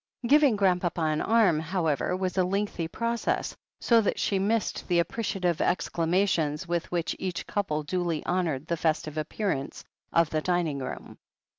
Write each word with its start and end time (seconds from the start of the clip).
Giving 0.25 0.55
Grandpapa 0.55 1.01
an 1.01 1.21
arm, 1.21 1.59
however, 1.59 2.17
was 2.17 2.35
a 2.35 2.43
lengthy 2.43 2.87
process, 2.87 3.55
so 3.79 4.01
that 4.01 4.17
she 4.19 4.39
missed 4.39 4.87
the 4.87 4.97
appreciative 4.97 5.59
exclama 5.59 6.27
tions 6.27 6.67
with 6.67 6.91
which 6.91 7.15
each 7.19 7.45
couple 7.45 7.83
duly 7.83 8.25
honoured 8.25 8.65
the 8.65 8.77
festive 8.77 9.15
appearance 9.19 9.83
of 10.11 10.31
the 10.31 10.41
dining 10.41 10.79
room. 10.79 11.19